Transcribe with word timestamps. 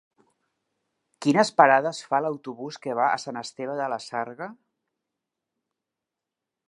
Quines 1.25 1.51
parades 1.61 1.99
fa 2.13 2.21
l'autobús 2.27 2.79
que 2.87 2.95
va 3.01 3.05
a 3.09 3.19
Sant 3.25 3.39
Esteve 3.43 3.77
de 3.83 3.91
la 3.93 4.01
Sarga? 4.07 4.51